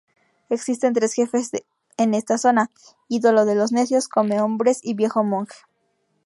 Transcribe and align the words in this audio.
Existen 0.49 0.95
tres 0.95 1.13
jefes 1.13 1.51
en 1.95 2.15
esta 2.15 2.39
zona: 2.39 2.71
Ídolo 3.07 3.45
de 3.45 3.53
los 3.53 3.71
necios, 3.71 4.07
Come-hombres 4.07 4.79
y 4.81 4.95
Viejo 4.95 5.23
Monje. 5.23 5.53